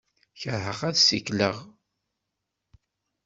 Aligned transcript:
Kerheɣ 0.39 0.79
ad 0.89 0.95
ssikleɣ. 0.99 1.57